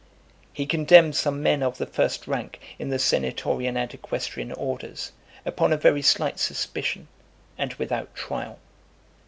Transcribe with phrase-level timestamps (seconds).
[0.51, 5.11] He condemned some men of the first rank in the senatorian and equestrian orders,
[5.45, 7.07] upon a very slight suspicion,
[7.55, 8.57] and without trial.